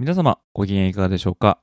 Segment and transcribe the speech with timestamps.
[0.00, 1.58] 皆様ご機嫌いかがでしょうか？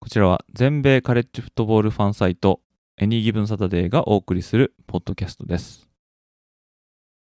[0.00, 2.60] こちらは全米カレッジフットボールファンサイト
[2.98, 5.88] エニーギブンサタデーがお送りするポッドキャストです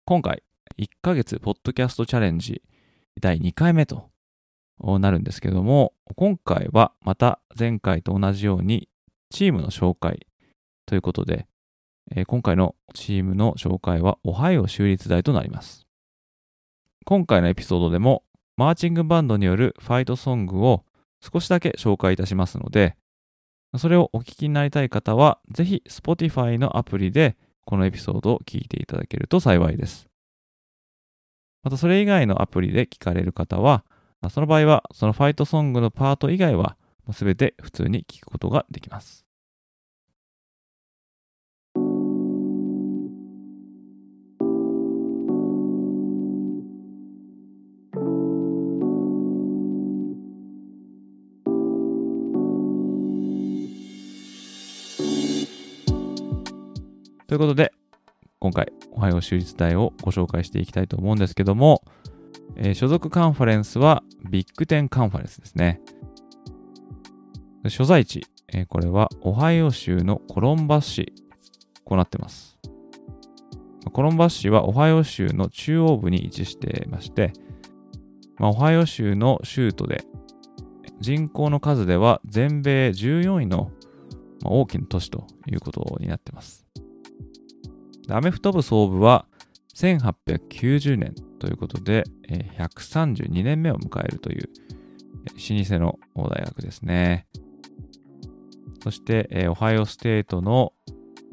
[0.06, 0.42] 今回
[0.78, 2.62] 1ヶ月ポッドキャストチャレンジ
[3.20, 4.08] 第2回目と
[4.80, 8.88] なるんですけども、今回はまた前回と同じように
[9.28, 10.26] チームの紹介
[10.86, 11.46] ということで、
[12.26, 15.86] 今回のチームの紹介はオハイオ州立大となります。
[17.04, 18.22] 今回のエピソードでも
[18.58, 20.84] マーチングバンドによるファイトソングを
[21.20, 22.96] 少しだけ紹介いたしますので、
[23.76, 30.08] それをお聞きになりたい方は、ぜひ Spotify のアプリでこのエピソードを聞いていただけると幸いです。
[31.62, 33.84] またそれ以外のアプリで聞かれる方は、
[34.28, 36.76] その場合はそのファイトソングのパート以外は
[37.10, 39.27] 全て普通に聞くことができます。
[57.28, 57.74] ということで、
[58.40, 61.82] 今回、おはよう州立大をご紹介していきたいと思うんですけども、
[62.56, 65.82] えー、所属カンファレンスはビッグテンカンファレンスですね。
[67.68, 71.12] 所在地、えー、これはオハイオ州のコロンバス市、
[71.84, 72.58] こうなってます。
[73.92, 77.34] コロンバス市はオハイオ州の中央部に位置していまして、
[78.38, 80.02] まあ、オハイオ州の州都で
[80.98, 83.70] 人口の数では全米14位の
[84.44, 86.67] 大きな都市ということになってます。
[88.10, 89.26] アメフト部総部は
[89.74, 92.04] 1890年ということで、
[92.58, 94.48] 132年目を迎えるという
[95.26, 97.26] 老舗の大学ですね。
[98.82, 100.72] そして、オハイオステートの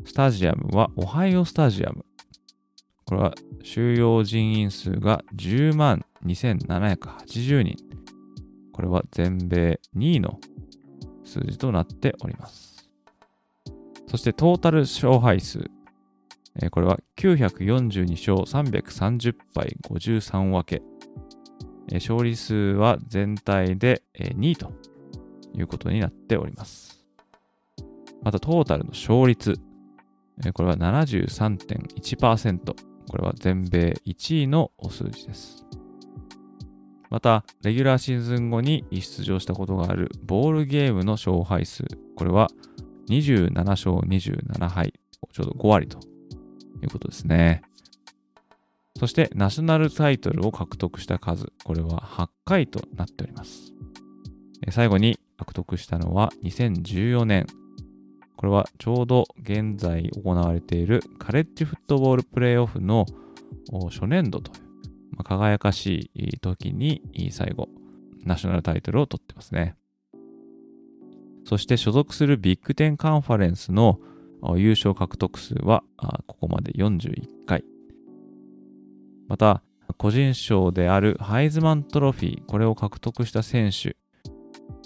[0.03, 2.05] スタジアムはオハイオスタジアム。
[3.05, 7.75] これは収容人員数が10万2780人。
[8.73, 10.39] これは全米2位の
[11.23, 12.89] 数字となっております。
[14.07, 15.69] そしてトータル勝敗数
[16.61, 20.81] え、これは942勝330敗53分け。
[21.91, 24.71] え、勝利数は全体で、え、2位と
[25.53, 27.03] いうことになっております。
[28.23, 29.59] またトータルの勝率。
[30.45, 32.73] え、これは73.1%。
[33.07, 35.65] これは全米1位のお数字です。
[37.09, 41.83] また、レギュラーシーズン後に出場したことがあるボールゲームの勝敗数。
[42.15, 42.49] これは
[43.09, 44.93] 27勝27敗。
[45.31, 45.99] ちょうど5割と
[46.85, 47.61] いうことですね。
[48.97, 53.73] そしてナショナルタイトルを獲得した数、これは8回となっております。
[54.71, 57.45] 最後に獲得したのは2014年。
[58.37, 63.05] これはちょうど現在行われているカレッジフットボールプレイオフの
[63.89, 64.65] 初年度という、
[65.11, 67.01] まあ、輝かしい時に
[67.31, 67.69] 最後、
[68.23, 69.75] ナショナルタイトルを取ってますね。
[71.45, 73.99] そして所属するビッグテンカンファレンスの
[74.57, 75.83] 優勝獲得数は
[76.27, 77.63] ここまで41回。
[79.27, 79.63] また、
[79.97, 83.95] 個人賞であるハイズマントロフィー、これを獲得した選手、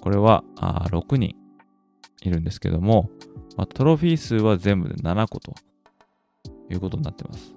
[0.01, 1.35] これは6人
[2.21, 3.09] いるんですけども、
[3.73, 5.53] トロフィー数は全部で7個と
[6.69, 7.53] いうことになってます。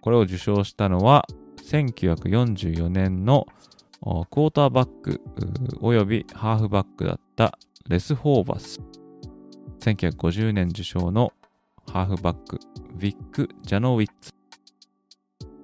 [0.00, 1.26] これを受賞したのは、
[1.62, 3.46] 1944年の
[4.00, 5.20] クォーターバック
[5.80, 7.58] およびハーフバックだった
[7.88, 8.80] レス・ホーバス
[9.80, 11.32] 1950年受賞の
[11.90, 12.58] ハーフバック、
[12.98, 14.34] ヴィック・ジャノウィッツ。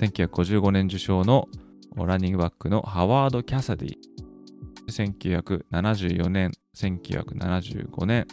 [0.00, 1.48] 1955年受賞の
[1.94, 3.94] ランニングバックのハワード・キャサディ。
[4.88, 8.26] 1974年、1975年、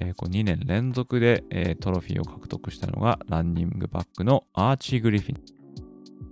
[0.00, 5.36] えー、こう2年連続で、えー、トロフィーを獲得したのがランニングバックのアーチー・グリフィン。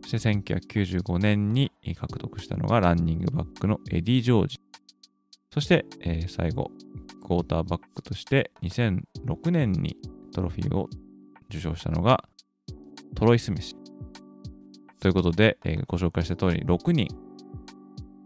[0.02, 4.60] そして1995年に獲得したのがランニングバックのエディ・ジョージ。
[5.50, 6.70] そして、えー、最後、
[7.24, 9.96] クォーターバックとして2006年に
[10.32, 10.88] トロフィーを
[11.48, 12.24] 受賞したのが
[13.14, 13.74] トロイ・スミス。
[15.00, 17.08] ということで、えー、ご紹介した通り6人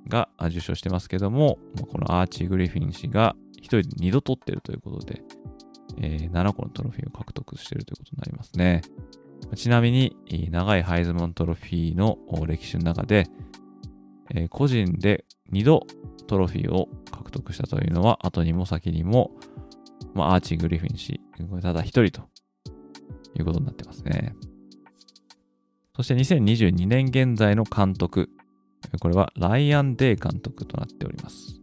[0.09, 1.59] が受賞してますけども、
[1.91, 5.23] このアーチー・グリフィン氏が1人で2度取ってるということで、
[6.01, 8.83] えー、7個のトロフィーを獲得しているということになりますね。
[9.57, 10.17] ちなみに、
[10.51, 13.27] 長いハイズマントロフィーの歴史の中で、
[14.35, 15.87] えー、個人で2度
[16.27, 19.33] トロフィーを獲得したというのは、後にも先にも、
[20.15, 21.21] まあ、アーチ・グリフィン氏、
[21.63, 22.29] ただ一人と
[23.39, 24.35] いうことになってますね。
[25.97, 28.31] そして2022年現在の監督。
[29.01, 31.61] これはライアン・デイ監督となっております。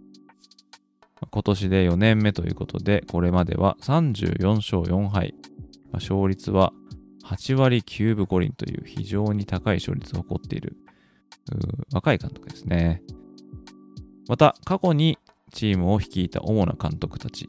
[1.31, 5.33] 今年で4年目ということで、これまでは34勝4敗。
[5.93, 6.73] 勝率は
[7.23, 10.75] 8割9分5厘という非常に高い勝率を誇っている
[11.93, 13.01] 若い監督ですね。
[14.27, 15.17] また、過去に
[15.51, 17.47] チームを率いた主な監督たち。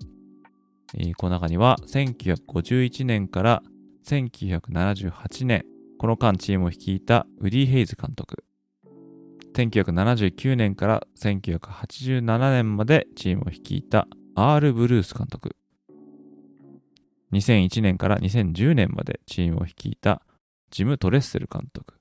[1.17, 3.63] この中には1951年から
[4.05, 5.65] 1978年、
[5.99, 8.45] この間チームを率いたウディ・ヘイズ監督。
[9.55, 15.57] 1979年から1987年までチームを率いたアール・ブルース監督。
[17.33, 20.23] 2001年から2010年までチームを率いた
[20.71, 21.95] ジム・トレッセル監督。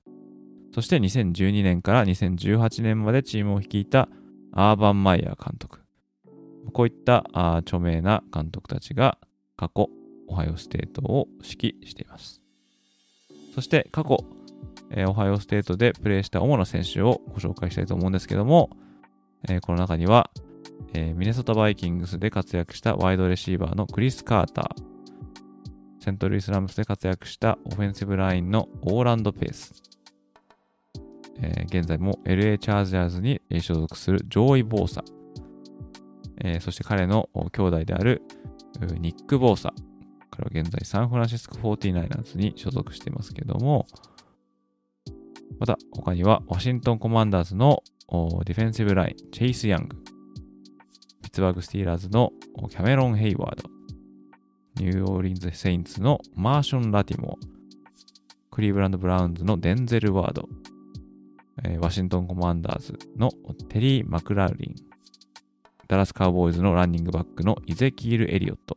[0.72, 4.08] そして2012年から2018年までチームを率いた
[4.52, 5.85] アーバン・マイヤー監督。
[6.72, 9.18] こういったあ著名な監督たちが
[9.56, 9.88] 過去、
[10.28, 12.42] オハイオステートを指揮しています。
[13.54, 14.18] そして過去、
[14.90, 18.70] えー、オハイオステートでプレーした主な選手をご紹介したいと思うんですけども、
[19.48, 20.30] えー、この中には、
[20.92, 29.82] えー、ミネソタバイキングスで活躍したワイドレシーバーのクリス・カーター、セントルイスラムスで活躍したオフェンシブラインのオーランド・ペース、
[31.40, 35.02] え、現在も LA チャージャーズに所属するジョーイ・ボーサ、
[36.38, 38.22] えー、そして彼の兄弟である
[38.98, 39.72] ニック・ボーサ、
[40.30, 43.86] 彼は現在サンフランシスコ 49ers に所属していますけども、
[45.58, 47.82] また他にはワシントンコマンダーズの
[48.44, 49.96] ディフェンシブライン、チェイス・ヤング、
[51.22, 52.32] ピッツバーグ・スティーラーズの
[52.68, 53.70] キャメロン・ヘイワード、
[54.78, 60.48] ニューオーリンズ・セインツのマーション・ラティモア、クリーブランド・ブラウンズのデンゼル・ワード、
[61.80, 63.30] ワシントン・コマンダーズの
[63.70, 64.74] テリー・マクラーリン、
[65.88, 68.76] ダラス・カウボーイズのランニングバックのイゼキール・エリオット、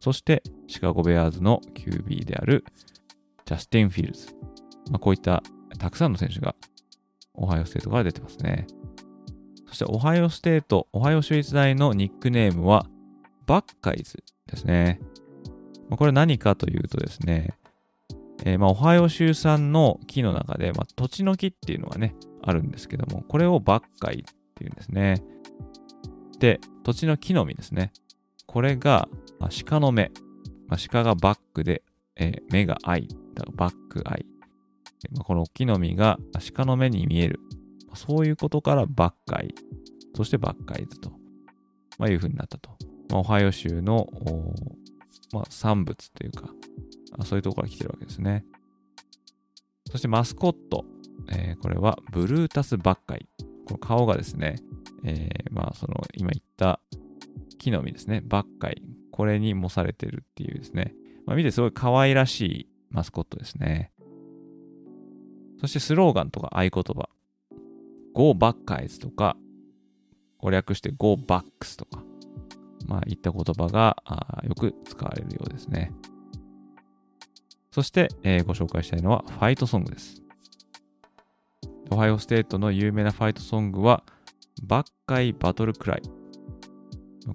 [0.00, 2.64] そしてシカゴ・ベアーズの QB である
[3.44, 4.34] ジャスティン・フィールズ。
[4.90, 5.42] まあ、こういった
[5.78, 6.54] たくさんの選手が
[7.34, 8.66] オハイオステートから出てますね。
[9.66, 12.86] そしてオハイオステート、オハイオ州立大のニックネームは
[13.46, 15.00] バッカイズですね。
[15.88, 17.54] まあ、これ何かというとですね、
[18.44, 25.22] えー、まあ、オハイオ州産の木の中で、まあ、土地の木っていうのがね、あるんですけども、これをバッカイっていうんですね。
[26.38, 27.92] で、土地の木の実ですね。
[28.46, 29.08] これが、
[29.38, 30.10] まあ、鹿の目。
[30.68, 31.82] まあ、鹿がバックで、
[32.16, 33.08] えー、目がアイ。
[33.34, 34.26] だバックアイ。
[35.12, 36.18] まあ、この木の実が
[36.54, 37.40] 鹿の目に見える。
[37.88, 39.54] ま、そういうことからバッカイ。
[40.14, 41.10] そしてバッカイズと、
[41.98, 42.70] まあ、いうふうになったと。
[43.10, 44.08] まあ、オハイオ州の、
[45.32, 46.48] まあ、産物というか、
[47.24, 48.44] そういうところから来てるわけですね。
[49.90, 50.84] そしてマスコット。
[51.30, 53.26] えー、これはブルータスバッカイ。
[53.66, 54.56] この顔がですね、
[55.04, 56.80] えー、まあその今言った
[57.58, 58.82] 木の実ですね、バッカイ。
[59.10, 60.92] これに模されてるっていうですね、
[61.24, 63.92] まあ、見てすごい可愛らしいマスコットですね。
[65.60, 67.08] そしてスローガンとか合言葉。
[68.12, 69.36] Go Buckeyes とか、
[70.38, 72.02] これ略して Go Bucks とか、
[72.86, 73.96] まあ、いった言葉が
[74.46, 75.92] よく使われるようですね。
[77.70, 80.22] そして、えー、ご紹介したいのはファイトソングです。
[81.90, 84.04] オハイオステートの有名なファイトソングは、
[84.66, 86.02] バッカイバトルクライ。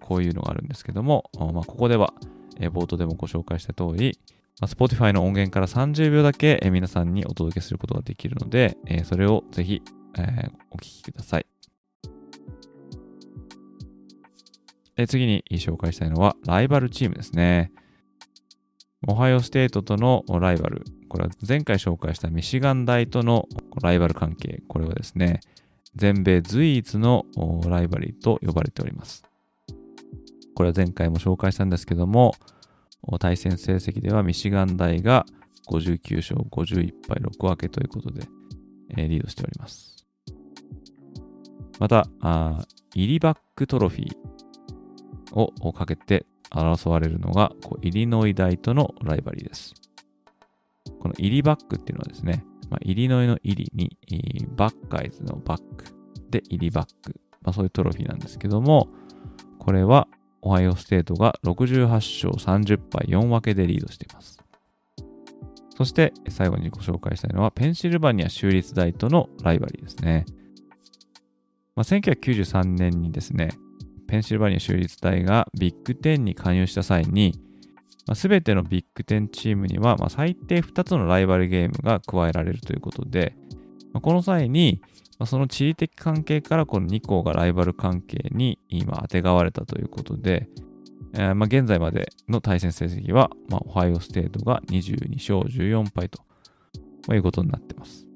[0.01, 2.13] こういうのがあるんですけども、まあ、ここでは、
[2.59, 4.19] えー、冒頭でもご紹介した通り、
[4.61, 9.81] まあ、Spotify の音源から30秒だけ、えー、皆さんにお届けすることができるので、えー、それをぜひ、
[10.17, 11.45] え、お聴きください。
[14.97, 17.71] え次に紹介したいのは、ライバルチームですね。
[19.07, 20.83] オハイオステートとのライバル。
[21.07, 23.47] これは前回紹介したミシガン大との
[23.81, 24.61] ライバル関係。
[24.67, 25.39] これはですね、
[25.95, 27.25] 全米随一の
[27.67, 29.23] ライバリーと呼ばれております。
[30.55, 32.35] これは前回も紹介したんですけども、
[33.19, 35.25] 対戦成績ではミシガン大が
[35.69, 38.27] 59勝51敗6分けということで、
[38.97, 40.05] えー、リードしております。
[41.79, 44.15] また、あイリバックトロフィー
[45.33, 49.73] をかけて争われるのがこうイリノイ大とのライバリーです。
[50.99, 53.97] このイリバックっていうのはですね、まあ、イリノイのイリに
[54.55, 55.85] バッカイズのバック
[56.29, 58.89] でイリバック、まあ、そういうトロフィーなんですけども、
[59.57, 60.07] これは
[60.41, 64.39] オハイオステートが68勝30敗4分けでリードしています。
[65.75, 70.25] そして最後にご紹介したいのはペンシルバニア州立大とのライバリーですね。
[71.75, 73.49] まあ、1993年にですね、
[74.07, 77.39] ペンシルバニア州立大がビッグ10に加入した際に、
[78.09, 83.35] まあ、全てのビッグ10チームには、まあ、最低2つのライバルゲームが加えられるということで、
[83.93, 84.81] まあ、この際に、
[85.19, 90.49] まあ、その地理的関係からこの2校がライバル関係に今当てがわれたということで、
[91.13, 98.07] えー、まあ現在までの対戦成績は、まあ、オハイオステートが22勝14敗ということになっています。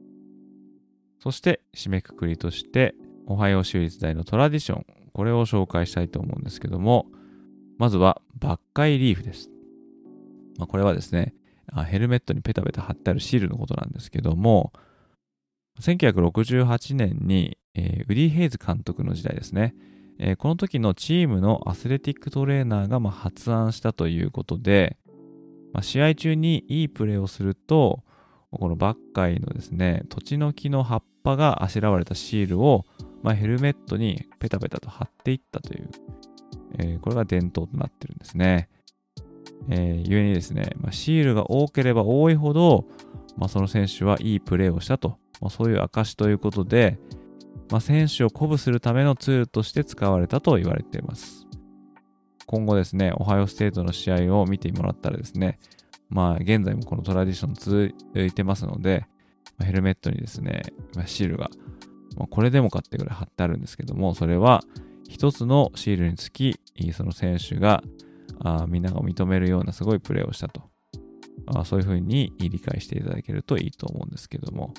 [1.19, 2.95] そして締めくくりとして、
[3.27, 7.05] オハイオ州立大のトラディション、これを紹介したいと思うんですけども、
[7.77, 9.52] まずはバッカイリーフです。
[10.57, 11.33] まあ、これはですね、
[11.85, 14.73] ヘルメットにペタペタ貼ってあるシールのことなんですけども、
[15.81, 19.73] 1968年に、えー、ウディ・ヘイズ監督の時代ですね、
[20.19, 24.97] えー、この時のチームのアスレティックトレーナーがまあ発案したということで、
[25.73, 28.03] まあ、試合中にいいプレーをすると、
[28.51, 32.85] このバッカイのですね、土地の木の葉っぱがあしらわれたシールを、
[33.23, 35.89] まあ、ヘルメットにペタペタと貼っていったという、
[36.77, 38.69] えー、これが伝統となってるんですね。
[39.69, 42.85] えー、故にですね、まあ、シールが多ければ多いほど、
[43.37, 46.99] まあ、その選手はいいプレーをしたと、まあ、そういう証ということで、
[47.71, 51.47] まあ、選手を鼓舞するためのツールとして使われたと言われています。
[52.45, 55.59] 今後ですね、オハイオステートの試合を見てもらったらですね、
[56.09, 59.07] まあ現在もこのトラディション続いてますので、
[59.59, 60.61] ヘルメットにですね、
[61.05, 61.49] シールが、
[62.17, 64.61] まあ、これでもかってぐらい貼ってあるんですけども、それは
[65.09, 66.59] 一つのシールにつき、
[66.91, 67.81] その選手が
[68.39, 70.61] あみんなが認めるようなすごいプレーをしたと。
[71.45, 74.73] あそういうふうに理解していただけるといいと思うんですけども、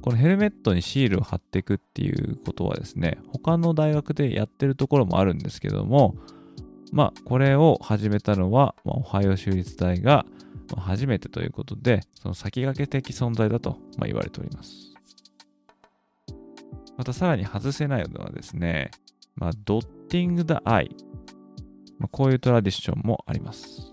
[0.00, 6.14] このヘルメットにシールを貼っていくっていうことはですね、他の大学でやってるところもあるんですけども、
[6.92, 10.24] まあ、これを始めたのは、まあ、オハイオ州立大が
[10.76, 14.94] 初めてということで、その先駆け的存在だと、まあ、言われております。
[16.96, 18.90] またさらに外せないのはですね、
[19.36, 20.94] まあ、ドッティング・ダ・アイ。
[22.00, 23.90] まあ、こういうトラディションもあります。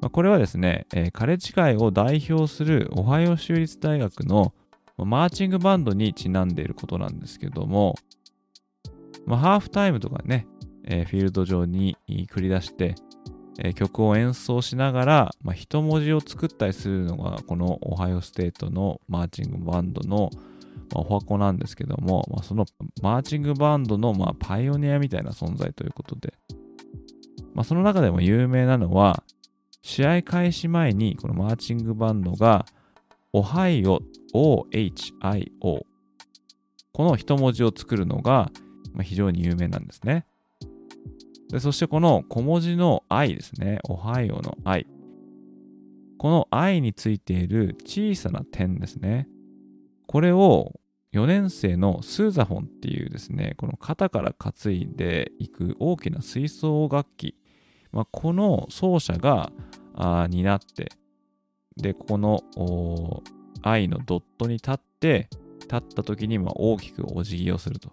[0.00, 4.52] まあ、これはですね、えー、カレッジ界を代表するオハイオ州立大学の
[4.98, 7.94] マーチングバンドにちなんでいることなんですけども、
[9.26, 10.46] まあ、ハーフタイムとかね、
[10.84, 12.94] えー、フィールド上に繰り出して、
[13.58, 20.30] えー、曲を演奏しながら、まあ、一文字を作ったりするのがこのオハイオステートのマーチングバンドの、
[20.92, 22.66] まあ、お箱なんですけども、まあ、その
[23.00, 26.34] マーチングバンドの、まあ、パイオニアみたいな存在ということで、
[27.54, 29.22] まあ、その中でも有名なのは
[29.82, 32.66] 試合開始前にこのマーチングバンドが
[33.32, 34.00] オハイオ
[34.34, 35.82] OHIO
[36.92, 38.50] この一文字を作るのが
[39.02, 40.26] 非常に有名なんですね。
[41.48, 43.78] でそしてこの小文字の I ですね。
[43.84, 44.86] オハイオの I。
[46.18, 49.28] この I についている小さな点ですね。
[50.06, 50.78] これを
[51.12, 57.34] 4年生のスーザフォンっていうですね、この肩から担いでいく大きな吹奏楽器。
[57.92, 59.52] まあ、この奏者が
[60.28, 60.90] 担って、
[61.76, 62.42] で、この
[63.62, 65.28] I のドットに立って、
[65.60, 67.90] 立った時にま大きくお辞儀をすると。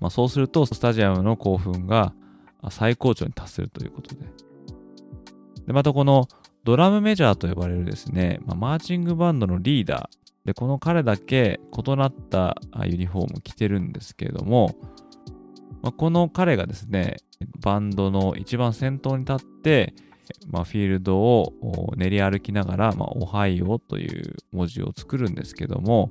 [0.00, 2.12] まあ、そうすると、スタジアムの興奮が
[2.70, 4.26] 最高潮に達するということで。
[5.66, 6.28] で、またこの
[6.64, 10.46] ドラムメジャーと呼ばれるですね、まあ、マーチングバンドのリーダー。
[10.46, 14.74] で、この彼だけ異なったユニフォームを着てるんですけれども、
[15.84, 17.18] まあ、この彼がですね、
[17.60, 19.92] バンドの一番先頭に立って、
[20.48, 26.10] まあ、フィールドを練り歩きながら、まあ、オハイオという文字を作るんですけども、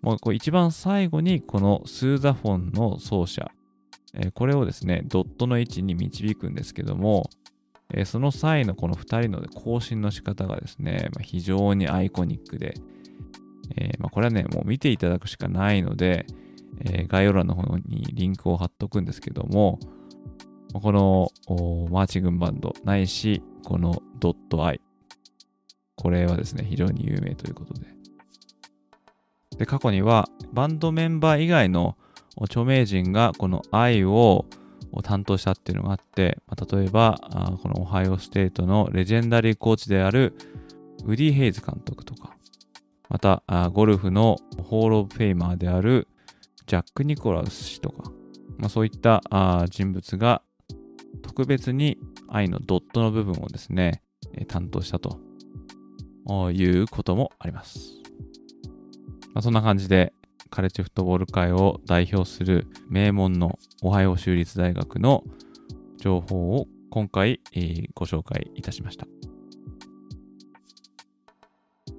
[0.00, 3.50] もうこう一番最後にこのスーザフォンの奏者、
[4.14, 7.30] えー、これをですね、ドットの位置に導くんですけども、
[7.92, 12.74] えー、その際のこの2人の更新の仕方がですね、まあ、非常にアイコニックで、
[13.76, 16.26] えー、まあ、これはね、もう見ていただくしかないので、
[16.84, 19.78] え概要欄の方にリンクを貼っとくんですけども、
[20.72, 21.28] この
[21.90, 24.80] マーチングバンドないし、このドットアイ。
[25.96, 27.86] これはですね、非常に有名ということで。
[29.58, 31.96] で、過去にはバンドメンバー以外の
[32.40, 34.46] 著名人がこの愛を
[35.02, 37.18] 担当したっていうのがあって、まあ、例えば
[37.62, 40.34] このオハイオステートのレジェンダリーコーチである
[41.04, 42.34] ウディ・ヘイズ監督とか、
[43.08, 46.08] またゴルフのホール・オブ・フェイマーである
[46.66, 48.10] ジャック・ニコラウス氏とか、
[48.58, 50.42] まあ、そういったあ人物が
[51.22, 54.02] 特別に愛のドットの部分をですね、
[54.34, 55.20] え担当したと
[56.50, 58.02] いうこともあります。
[59.34, 60.12] まあ、そんな感じで、
[60.50, 65.24] カレッジフットボール界を代表する名門のオハイオ州立大学の
[65.96, 69.06] 情報を今回、えー、ご紹介いたしました。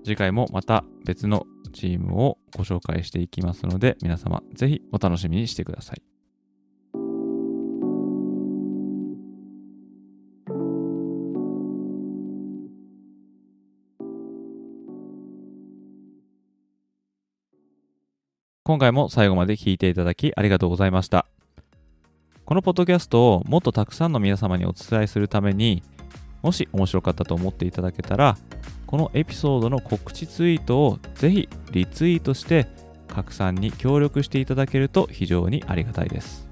[0.03, 6.01] 次回もまた別のチームをご紹介していきますので、皆様ぜひお楽しみにしてください。
[18.65, 21.25] 今回も最後まで聞いていただきありがとうございました。
[22.45, 25.83] このポッドキャストをもっとたくさんの皆様にお伝えするために、
[26.41, 28.37] もし面白かったと思っていただけたら、
[28.93, 32.67] このエピソードの告知ツイートをぜひリツイートして
[33.07, 36.47] 拡散に協力していただけると非常にありがたいです。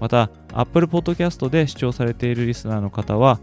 [0.00, 3.40] また、Apple Podcast で視聴されているリスナーの方は、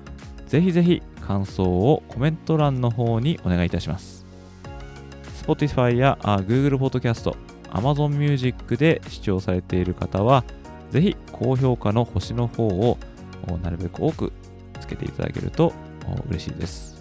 [0.48, 4.26] ぜひぜひ感想をコメント欄の方にお願いいたします。
[5.44, 7.38] Spotify や Google Podcast、
[7.70, 10.44] Amazon Music で視聴されている方は、
[10.90, 12.98] ぜひ高評価の星の方を
[13.62, 14.34] なるべく多く
[14.80, 15.72] つけていただけると
[16.28, 16.95] 嬉しいです。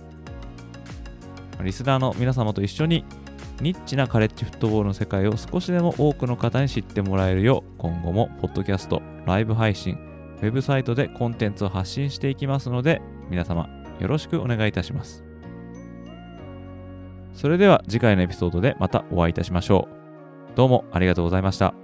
[1.62, 3.04] リスナーの皆様と一緒に
[3.61, 9.96] ニッチなカレッジフットボールの世界を少しでも多くの方に知ってもらえるよう今後もポッドキャスト、ライブ配信、
[10.42, 13.68] ウェブサイトでコンテンツを発信していきますので皆様
[14.00, 15.25] よろしくお願いいたします。
[17.32, 19.88] それでは次回のエピソードでまたお会いいたしましょ
[20.52, 20.56] う。
[20.56, 21.83] どうもありがとうございました。